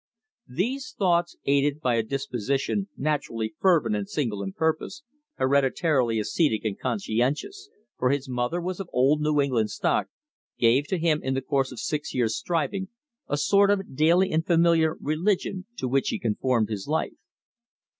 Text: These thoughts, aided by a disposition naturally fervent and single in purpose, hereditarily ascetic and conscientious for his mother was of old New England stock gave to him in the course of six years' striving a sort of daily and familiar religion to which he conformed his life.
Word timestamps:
These 0.49 0.95
thoughts, 0.97 1.37
aided 1.45 1.79
by 1.79 1.93
a 1.93 2.01
disposition 2.01 2.87
naturally 2.97 3.53
fervent 3.59 3.95
and 3.95 4.09
single 4.09 4.41
in 4.41 4.51
purpose, 4.51 5.03
hereditarily 5.35 6.17
ascetic 6.17 6.65
and 6.65 6.79
conscientious 6.79 7.69
for 7.99 8.09
his 8.09 8.27
mother 8.27 8.59
was 8.59 8.79
of 8.79 8.89
old 8.91 9.21
New 9.21 9.39
England 9.39 9.69
stock 9.69 10.07
gave 10.57 10.87
to 10.87 10.97
him 10.97 11.21
in 11.21 11.35
the 11.35 11.41
course 11.43 11.71
of 11.71 11.79
six 11.79 12.15
years' 12.15 12.35
striving 12.35 12.87
a 13.27 13.37
sort 13.37 13.69
of 13.69 13.95
daily 13.95 14.31
and 14.31 14.47
familiar 14.47 14.97
religion 14.99 15.67
to 15.77 15.87
which 15.87 16.09
he 16.09 16.17
conformed 16.17 16.69
his 16.69 16.87
life. 16.87 17.13